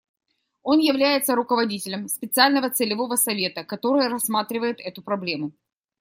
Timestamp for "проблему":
5.03-5.51